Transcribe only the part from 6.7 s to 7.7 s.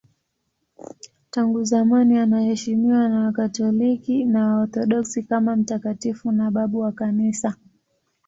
wa Kanisa.